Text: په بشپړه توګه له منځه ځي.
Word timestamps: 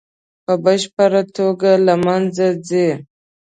په 0.45 0.53
بشپړه 0.63 1.21
توګه 1.37 1.71
له 1.85 1.95
منځه 2.05 2.47
ځي. 2.67 2.89